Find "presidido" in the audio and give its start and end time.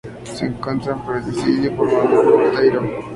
1.05-1.75